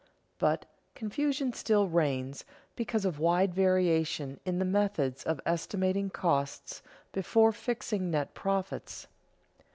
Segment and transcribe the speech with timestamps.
[0.39, 2.43] But confusion still reigns
[2.75, 6.81] because of wide variation in the methods of estimating costs
[7.11, 9.05] before fixing net profits.